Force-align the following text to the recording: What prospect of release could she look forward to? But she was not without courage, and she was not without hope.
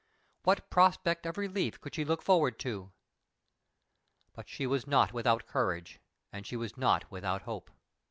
What 0.41 0.67
prospect 0.71 1.27
of 1.27 1.37
release 1.37 1.77
could 1.77 1.93
she 1.93 2.05
look 2.05 2.23
forward 2.23 2.57
to? 2.61 2.91
But 4.33 4.49
she 4.49 4.65
was 4.65 4.87
not 4.87 5.13
without 5.13 5.45
courage, 5.45 5.99
and 6.33 6.43
she 6.43 6.55
was 6.55 6.75
not 6.75 7.11
without 7.11 7.43
hope. 7.43 7.69